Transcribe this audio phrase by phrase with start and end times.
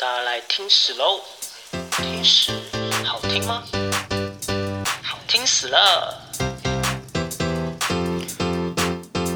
[0.00, 1.18] 大家来听史喽！
[1.96, 2.52] 听史
[3.04, 3.64] 好听吗？
[5.02, 6.22] 好听死了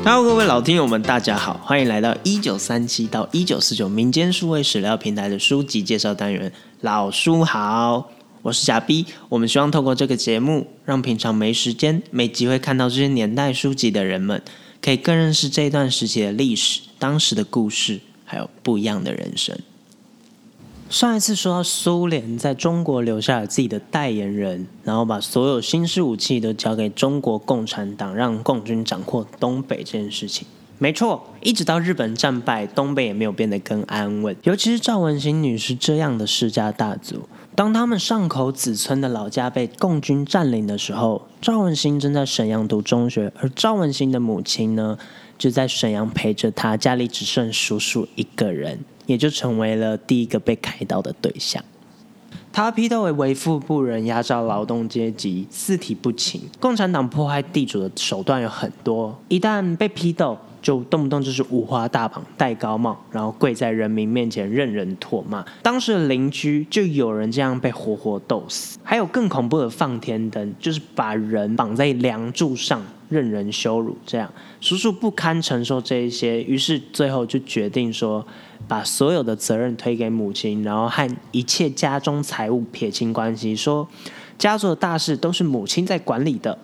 [0.04, 6.52] ！Hello，各位老听友们，大家好，欢迎来到一九三七到一九四九民间数位史料平台的书籍介绍单元。
[6.80, 8.08] 老书好，
[8.42, 9.06] 我是贾 B。
[9.30, 14.40] 我们希望透过这个节目，让平常没时间、没机会看到这些年代书籍的人们，
[14.80, 19.58] 可以更认识这一段时期的历史、当时的故事，还有不一样的人生。
[20.92, 30.46] 上一次说到苏联在中国留下了自己的代言人，然后把所有新式武器都交给中国共产党，让共军掌握东北这件事情。
[30.77, 34.37] 没错，一直到日本战败，东北也没有变得更安稳。
[34.42, 44.98] 尤其是赵文新女士这样的世家大族，当他们上口子村的老家被共军占领的时候，赵文新正在沈阳读中学，而赵文新的母亲呢，
[45.38, 48.84] 就在沈阳陪着他，家里只剩叔叔一个人。
[49.06, 51.62] 也就成为了第一个被开刀的对象。
[52.52, 56.43] 他批斗为为富不仁，压榨劳动阶级，四体不勤。
[56.60, 65.44] 共产党迫害地主的手段有很多，一旦被批斗，就动不动就是五花大绑、戴高帽，然后跪在人民面前任人唾骂。
[65.62, 73.97] 当时的邻居就有人这样被活活斗死，还有更恐怖的放天灯，就是把人绑在梁柱上任人羞辱。
[74.06, 78.25] 这样叔叔不堪承受这一些，于是最后就决定说。
[78.69, 83.87] 把所有的责任推给母亲，然后和一切家中财物撇清关系，说
[84.38, 86.56] 家族的大事都是母亲在管理的。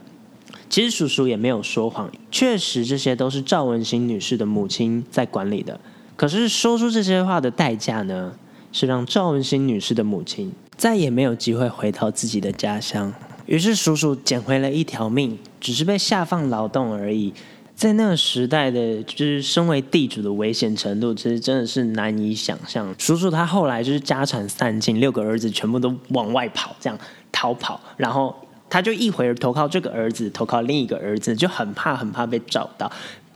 [0.70, 5.78] 其实叔叔也没有说谎，确实这些都是赵文新女士的母亲在管理的。
[6.16, 8.32] 可是说出这些话的代价呢，
[8.72, 13.12] 是让赵文新女士的母亲再也没有机会回到自己的家乡。
[13.46, 17.32] 于是叔叔捡回了一条命，只是被下放劳动而已。
[17.74, 22.92] 在那个时代的，就是身为地主的危险程度，其实真的是难以想象。
[22.98, 26.98] 叔叔他后来就是家产散尽，六个儿子全部都往外跑，这样
[27.30, 28.34] 逃跑，然后
[28.70, 32.90] 他就一会儿投靠这个儿子，投靠另一个儿子，就很怕很怕被找到。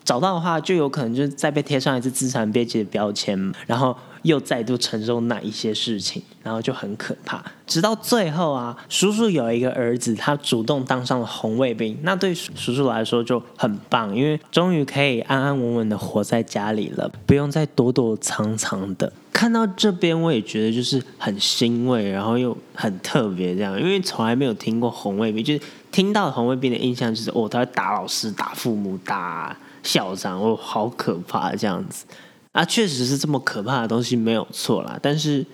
[0.05, 7.43] 找到的话，就有可能就是再被贴上一次资产阶级的标签，然后又再度承受那一些事情，然后就很可怕。
[7.67, 19.13] 直到最后啊，叔叔有一个儿子，他主动当上了红卫兵，那对叔叔来说就很棒，因为终于可以安安稳稳的活在家里了，不用再躲躲藏藏的。
[19.33, 25.61] 看到这边，我也觉得就是很欣慰，然后又很特别这样，因为从来没有听过红卫兵，就是
[25.91, 29.57] 听到红卫兵的印象就是哦，他会打老师、打父母、打。
[29.83, 32.07] 嚣张哦，好可怕这样子
[32.53, 34.99] 啊，确实是这么可怕的东西没有错啦。
[35.03, 35.45] 但是，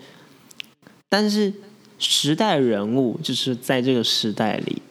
[1.07, 1.51] 但是
[1.97, 4.81] 时代人物就是在这个时代里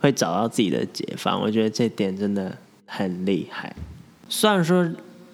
[0.00, 2.56] 会找到自己的解放，我觉得这点真的
[2.86, 3.74] 很厉害。
[4.28, 4.88] 虽然说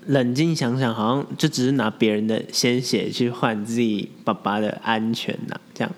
[0.06, 5.93] 冷静想想，好像就只是拿别人的鲜血去换自己爸爸的安全呐，这样。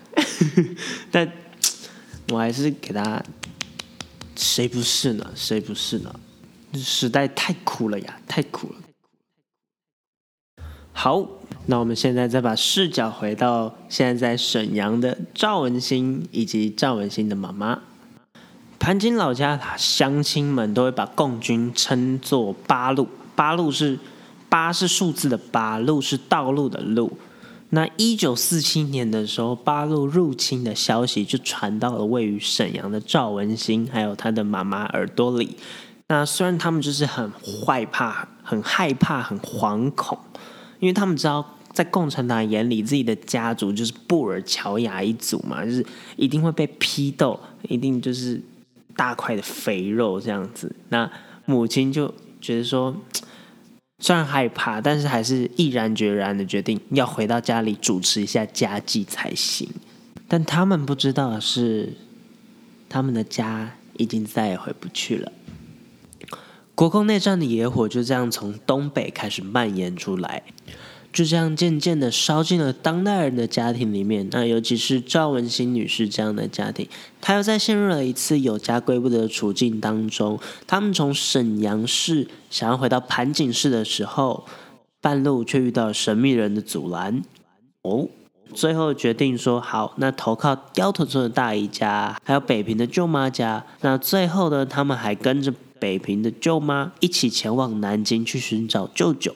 [1.09, 1.31] 但
[2.29, 3.23] 我还是给他，
[4.35, 5.31] 谁不是呢？
[5.35, 6.13] 谁不是呢？
[6.75, 8.75] 时代太苦了呀，太苦了。
[10.91, 11.25] 好，
[11.65, 17.81] 那我们现在再把视角回到现在在沈阳的赵文新以及赵文新的妈妈。
[18.79, 23.97] 盘锦老家乡亲们都会把共军称作八路，八路是
[24.49, 27.17] 八是数字的八，路是道路的路。
[27.69, 35.57] 那一九四七年的时候，八路入侵的消息就传到了位于沈阳的赵文新还有他的妈妈耳朵里。
[36.13, 37.27] 那虽然他们就是很
[37.65, 40.15] 害怕、很害怕、很惶恐，
[40.79, 45.83] 因为他们知道在共产党眼里，自己的家族就是布尔乔亚一族嘛，就是
[46.15, 48.39] 一定会被批斗，一定就是
[48.95, 50.71] 大块的肥肉这样子。
[50.89, 51.09] 那
[51.45, 52.95] 母亲就觉得说，
[53.97, 59.67] 虽然害怕，但是还是毅然决然的决定要回到家里主持一下家计才行。
[60.27, 61.91] 但他们不知道的是，
[62.87, 65.31] 他们的家已经再也回不去了。
[66.83, 70.43] 国共内战的野火就这样从东北开始蔓延出来，
[71.13, 74.27] 就这样渐渐的烧进了当代人的家庭里面。
[74.31, 76.85] 那尤其是赵文新女士这样的家庭，
[77.21, 80.37] 她又在陷入了一次有家归不得的处境当中。
[80.67, 84.43] 他们从沈阳市想要回到盘锦市的时候，
[84.99, 87.21] 半路却遇到神秘人的阻拦。
[87.83, 88.09] 哦，
[88.53, 93.65] 最后决定说好，那投靠雕头村的大姨家，还有北平的舅妈家。
[93.79, 95.53] 那最后呢，他们还跟着。
[95.83, 99.35] 北平的舅妈一起前往南京去寻找舅舅。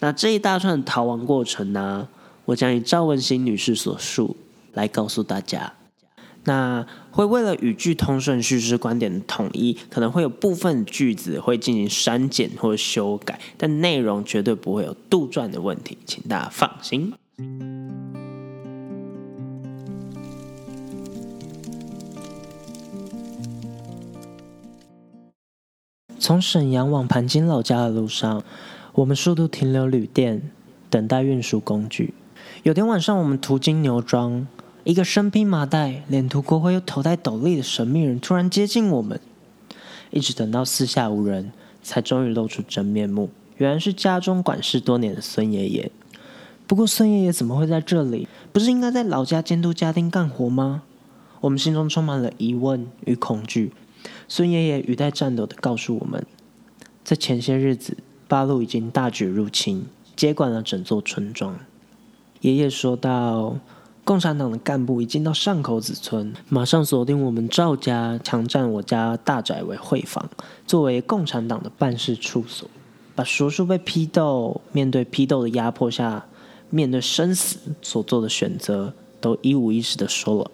[0.00, 2.08] 那这一大串逃亡过程呢，
[2.46, 4.36] 我将以赵文新女士所述
[4.72, 5.74] 来告诉大家。
[6.42, 17.12] 那会为了语句通顺、叙事观点的统一，可能会有部分句子会进行删减或修改，但内容绝对不会有杜撰的问题，请大家放心。
[26.28, 28.44] 从沈阳往盘金老家的路上，
[28.92, 30.50] 我们数度停留旅店，
[30.90, 32.12] 等待运输工具。
[32.64, 34.46] 有天晚上，我们途经牛庄，
[34.84, 39.18] 一个身披麻袋、脸涂国徽又头戴斗笠的神秘人突然接近我们，
[40.10, 41.50] 一直等到四下无人，
[41.82, 43.30] 才终于露出真面目。
[43.56, 45.90] 原来是家中管事多年的孙爷爷。
[46.66, 48.28] 不过，孙爷爷怎么会在这里？
[48.52, 50.82] 不是应该在老家监督家丁干活吗？
[51.40, 53.72] 我们心中充满了疑问与恐惧。
[54.30, 56.24] 孙爷爷语带颤抖的告诉我们，
[57.02, 57.96] 在前些日子，
[58.28, 61.58] 八路已经大举入侵，接管了整座村庄。
[62.42, 63.56] 爷爷说道
[64.04, 70.28] ：“共产党的干部已经到上口子村，马上锁定我们赵家，强占我家大宅为会房，
[70.66, 72.68] 作为共产党的办事处所。
[73.14, 76.26] 把叔叔被批斗，面对批斗的压迫下，
[76.68, 80.50] 面对生死所做的选择，都一五一十的说了。”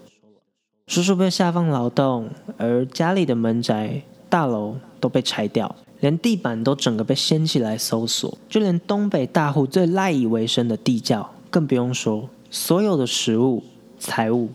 [0.87, 2.29] 叔叔被下放劳动，
[2.59, 13.65] 而家里的门宅、大楼都被拆掉，连地板都整个被掀起来搜索，就连东北大户最赖以为生的地窖，更不用说，所有的食物、
[13.99, 14.51] 财物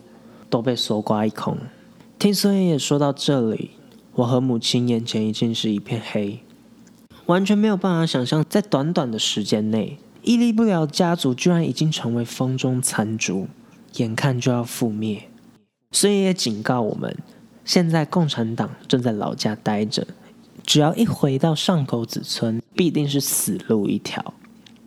[0.48, 1.58] 都被搜刮一空。
[2.16, 3.72] 听孙爷爷说到这里，
[4.14, 6.38] 我和母亲眼前已经是一片黑，
[7.26, 13.48] 完全没有办法想象，在短短的时间内，屹立不了家族居然已经成为风中残烛，
[13.96, 15.24] 眼看就要覆灭。
[15.92, 17.16] 孙爷爷警告我们：
[17.64, 20.06] 现在共产党正在老家待着，
[20.64, 24.32] 只要一回到上口子村，必定是死路一条。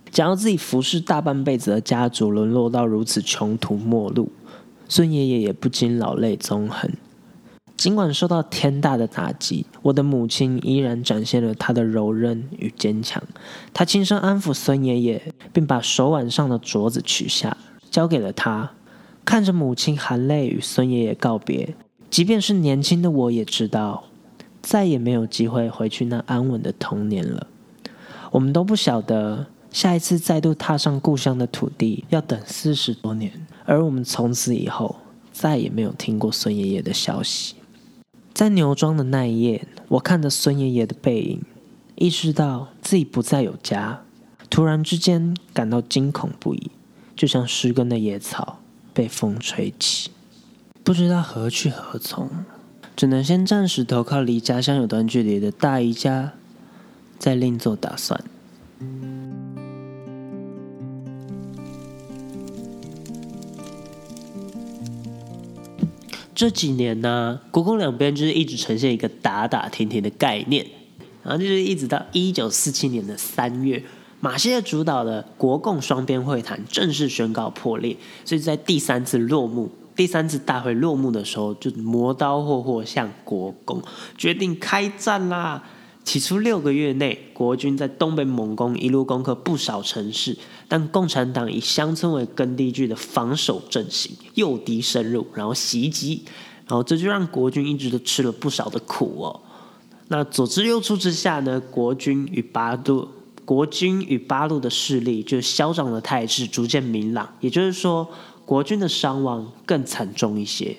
[0.09, 4.31] 假如自己服侍大半辈子的家族沦落到如此穷途末路，
[4.87, 6.89] 孙爷爷也不禁老泪纵横。
[7.75, 13.21] 尽管受到天大的打击，我的母亲依然展现了她的柔韧与坚强。
[13.73, 17.57] 她轻声安抚孙爷爷，并把手腕上的镯子取下，
[17.91, 18.71] 交给了他。
[19.25, 21.75] 看着母亲含泪与孙爷爷告别，
[22.09, 24.03] 即便是年轻的我也知道，
[24.61, 27.47] 再也没有机会回去那安稳的童年了。
[28.31, 33.31] 我们都不晓得下一次再度踏上故乡的土地要等四十多年，
[33.65, 34.95] 而我们从此以后
[35.31, 37.55] 再也没有听过孙爷爷的消息。
[38.33, 41.41] 在牛庄的那一夜，我看着孙爷爷的背影，
[41.95, 44.03] 意识到自己不再有家，
[44.49, 46.71] 突然之间感到惊恐不已，
[47.15, 48.59] 就像失根的野草。
[48.93, 50.11] 被风吹起，
[50.83, 52.29] 不知道何去何从，
[52.95, 56.33] 只能先暂时投靠离家乡有段距离的大姨家，
[57.17, 58.23] 再另做打算。
[66.35, 70.65] 这几年呢，国共两边就是一直呈现一个打打停停的概念，
[71.23, 73.83] 然后就是一直到一九四七年的三月。
[74.23, 83.81] 马歇尔主导的国共双边会谈正式宣告破裂，所以在第三次落幕、第三次大会落幕的时候，就磨刀霍霍向国共
[84.17, 85.61] 决定开战啦。
[86.05, 90.37] 起初六个月内，国军在东北猛攻，一路攻克不少城市，
[90.69, 96.23] 但共产党以乡村为根地据的防守阵型诱敌深入，然后袭击，
[96.65, 99.41] 然后这就让国军一直都吃了不少的苦哦。
[100.07, 103.09] 那左支右绌之下呢，国军与八路。
[103.45, 108.07] 国军与八路的势力就嚣张的态势逐渐明朗，也就是说，
[108.45, 110.77] 国军的伤亡更惨重一些。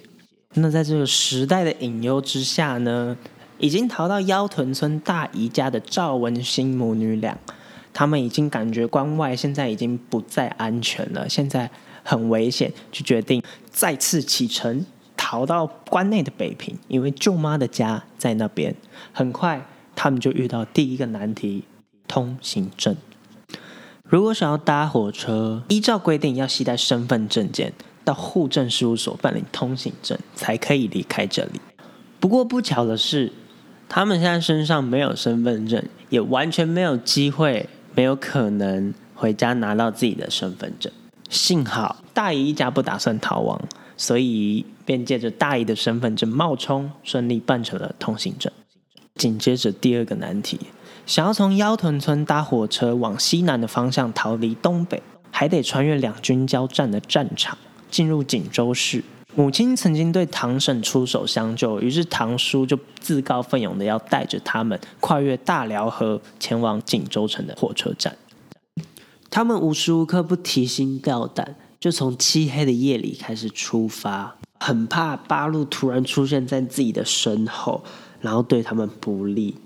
[0.54, 3.16] 那在这个时代的隐忧之下呢，
[3.58, 7.36] 已经逃到腰屯村大姨家的赵文新母女俩，
[7.92, 11.70] 他们已经感觉关外现在已经不再安全了，现在
[12.02, 14.86] 很危险，就决定再次启程，
[15.16, 18.74] 逃到关内的北平，因为舅妈的家在那边。
[19.12, 21.64] 很快，他们就遇到第一个难题。
[22.14, 22.94] 通行证。
[24.04, 27.72] 如果想要搭火车，依照规定要携带身份证件
[28.04, 31.60] 到户政事务所办理通行证，才可以离开这里。
[32.20, 33.32] 不过不巧的是，
[33.88, 40.92] 他们现在身上没有身份证，也完全没有机会，没有可能回家拿到自己的身份证。
[41.28, 43.60] 幸好大姨一家不打算逃亡，
[43.96, 48.52] 所以便借着大姨的身份证冒充，顺利办成了通行证。
[49.16, 50.60] 紧接着第二个难题。
[51.06, 57.58] 想要从腰屯村搭火车往西南的方向逃离东北，还得穿越两军交战的战场，
[57.90, 59.04] 进入锦州市。
[59.34, 68.16] 母亲曾经对堂婶出手相救，于是堂叔就自告奋勇的要带着他们跨越大辽河，前往锦州城的火车站。
[69.28, 77.82] 他们无时无刻不提心吊胆，就从漆黑的夜里开始出发，很怕八路突然出现在自己的身后，
[78.20, 79.56] 然后对他们不利。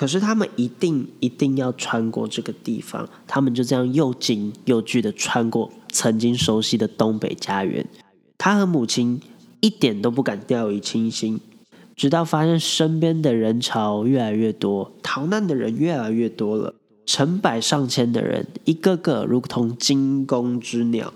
[0.00, 7.84] 可是他们一定一定要穿过这个地方，他们就这样又惊又惧的穿过曾经熟悉的东北家园。
[8.38, 9.20] 他和母亲
[9.60, 11.38] 一点都不敢掉以轻心，
[11.94, 21.12] 直到发现身边的人潮越来越多，逃难的人越来越多了，成百上千的人，一个个如同惊弓之鸟，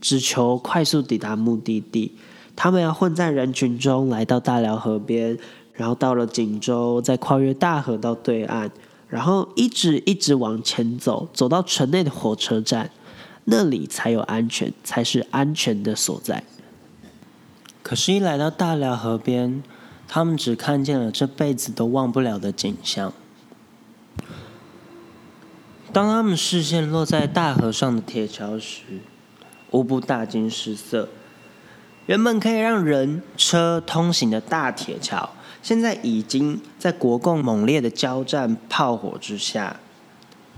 [0.00, 2.16] 只求快速抵达目的地。
[2.56, 5.38] 他们要混在人群中，来到大辽河边，
[5.76, 8.70] 然后到了锦州，再跨越大河到对岸，
[9.08, 12.90] 然后一直一直往前走，走到城内的火车站，
[13.44, 16.42] 那里才有安全，才是安全的所在。
[17.82, 19.62] 可是，一来到大辽河边，
[20.08, 23.12] 他们只看见了这辈子都忘不了的景象。
[25.92, 28.82] 当他们视线落在大河上的铁桥时，
[29.70, 31.08] 无不大惊失色。
[32.06, 35.30] 原本可以让人车通行的大铁桥，
[35.66, 39.80] 现在已经在国共猛烈的交战炮火之下，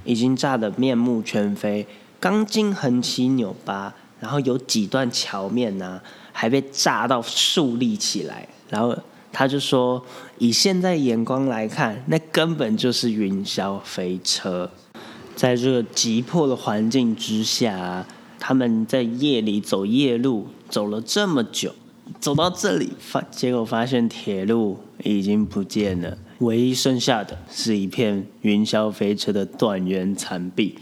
[0.05, 1.87] 已经炸得面目全非，
[2.21, 5.99] 钢筋横七扭八，然后有几段桥面呢，
[6.31, 8.47] 还被炸到竖立起来。
[8.69, 8.95] 然后
[9.33, 10.05] 他就说，
[10.37, 14.71] 以现在眼光来看，那根本就是云霄飞车。
[15.35, 18.05] 在这个急迫的环境之下。
[18.41, 21.75] 他们在夜里走夜路，走了这么久，
[22.21, 30.79] 走到这里发，结果发现铁路已经不见了，唯一剩下的是一片云霄飞车的断垣残壁，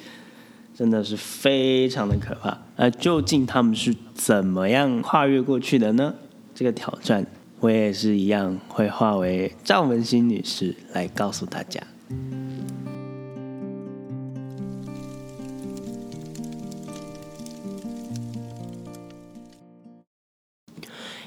[0.74, 2.58] 真的是非常的可怕。
[2.76, 6.14] 而究竟他们是怎么样跨越过去的呢？
[6.54, 7.26] 这个挑战，
[7.60, 11.82] 我也是一样会化为赵文心女士来告诉大家。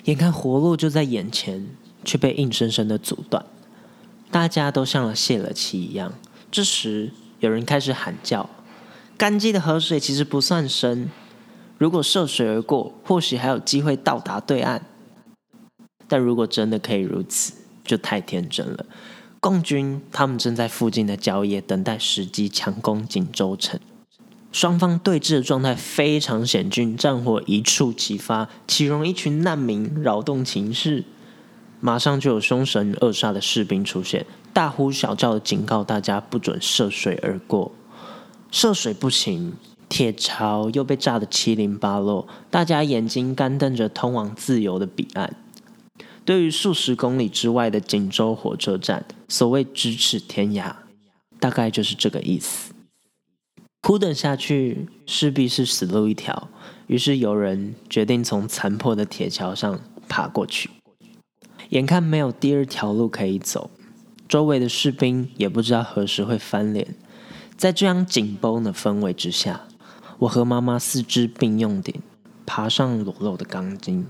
[0.09, 1.67] 眼看活路就在眼前，
[2.03, 3.45] 却被硬生生的阻断，
[4.31, 6.11] 大家都像泄了气一样。
[6.49, 8.49] 这时，有人开始喊叫
[9.15, 11.11] ：“干季的河水其实不算深，
[11.77, 14.83] 如果涉水而过，或许还有机会到达对岸。
[16.07, 17.53] 但如果真的可以如此，
[17.85, 18.87] 就太天真了。”
[19.39, 23.79] 共军他们正在附近的郊野等待时机，强攻锦州城。
[24.51, 31.03] 双方对峙的状态非常险峻，战火一触即发，岂容一群难民扰动情势？
[31.79, 37.72] 马上就有凶神恶煞的士兵出现，大呼小叫的警告大家不准涉水而过。
[38.51, 39.53] 涉水不行，
[39.88, 45.36] 铁桥又被炸得七零八落，大家眼睛干瞪着通往自由的彼岸。
[46.25, 50.74] 对于数十公里之外的锦州火车站，所谓咫尺天涯，
[51.39, 52.74] 大概就是这个意思。
[53.81, 56.50] 苦等下去势必是死路一条，
[56.88, 60.69] 于是有人决定从残破的铁桥上爬过去。
[61.69, 63.71] 眼看没有第二条路可以走，
[64.27, 66.95] 周围的士兵也不知道何时会翻脸。
[67.55, 69.62] 在这样紧绷的氛围之下，
[70.19, 72.01] 我和妈妈四肢并用点，
[72.45, 74.05] 爬上裸露的钢筋。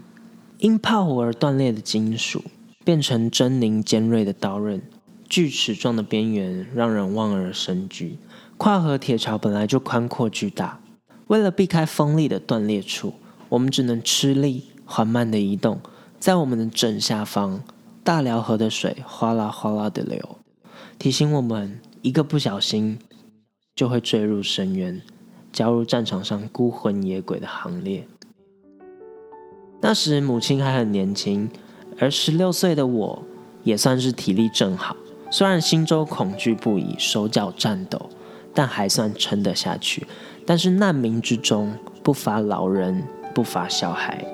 [0.58, 2.44] 因炮火而断裂的金属
[2.84, 4.82] 变成狰狞尖锐的刀刃，
[5.30, 8.18] 锯齿状的边缘让人望而生惧。
[8.60, 10.82] 跨河铁桥本来就宽阔巨大，
[11.28, 13.14] 为了避开锋利的断裂处，
[13.48, 15.80] 我们只能吃力缓慢的移动。
[16.20, 17.64] 在我们的正下方，
[18.04, 20.20] 大辽河的水哗啦哗啦的流，
[20.98, 23.00] 提醒我们一个不小心
[23.74, 25.02] 就会坠入深渊，
[25.54, 28.06] 加入战场上孤魂野鬼的行列。
[29.80, 31.50] 那时母亲还很年轻，
[31.98, 33.24] 而十六岁的我
[33.64, 34.98] 也算是体力正好，
[35.32, 38.10] 虽然心中恐惧不已，手脚颤抖。
[38.54, 40.06] 但还算撑得下去。
[40.46, 43.04] 但是难民之中不乏老人，
[43.36, 44.26] 不乏小孩，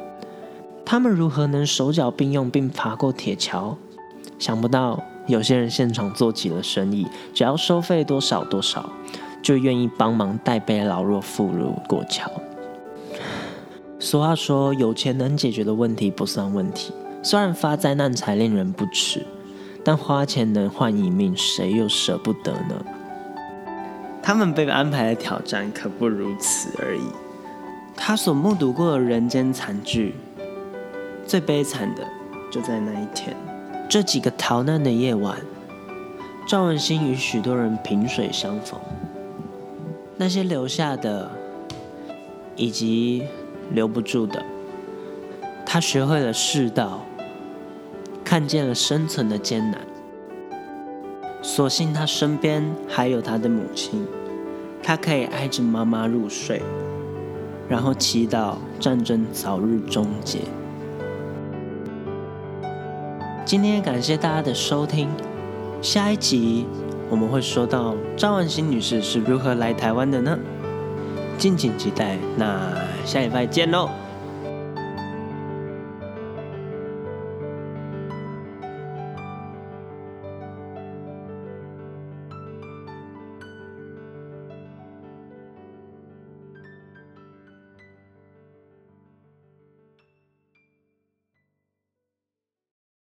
[0.86, 3.78] 他们如何能手脚并用并爬过铁桥？
[4.40, 8.90] 想不到有些人现场做起了生意，只要收费多少多少，
[9.42, 12.32] 就愿意帮忙带背老弱妇孺过桥。
[14.00, 16.94] 俗话说，有钱能解决的问题不算问题。
[17.24, 19.26] 虽然发灾难财令人不齿，
[19.84, 22.86] 但花钱能换一命，谁又舍不得呢？
[24.26, 27.04] 他们被安排的挑战可不如此而已。
[27.96, 30.16] 他所目睹过的人间惨剧，
[31.28, 32.04] 最悲惨的
[32.52, 33.38] 就在那一天。
[33.88, 35.38] 这几个逃难的夜晚，
[36.48, 38.80] 赵文新与许多人萍水相逢。
[40.18, 41.30] 那些留下的，
[42.56, 43.28] 以及
[43.74, 44.44] 留不住的，
[45.64, 47.06] 他学会了世道，
[48.24, 49.80] 看见了生存的艰难。
[51.48, 54.04] 所幸他身边还有他的母亲，
[54.82, 56.60] 他可以挨着妈妈入睡，
[57.70, 60.40] 然后祈祷战争早日终结。
[63.46, 65.08] 今天感谢大家的收听，
[65.84, 66.66] 下一集
[67.12, 70.36] 我们会说到张万新女士是如何来台湾的呢？
[71.38, 72.18] 敬请期待。
[72.36, 72.74] 那
[73.06, 73.88] 下礼拜见喽！